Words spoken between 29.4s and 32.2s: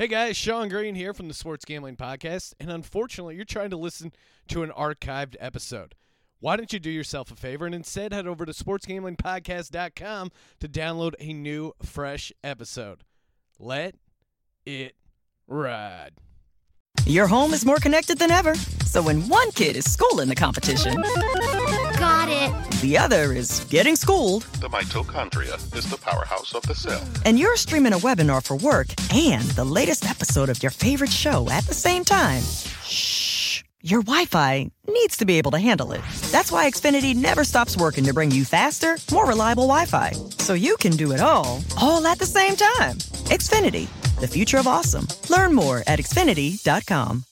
the latest episode of your favorite show at the same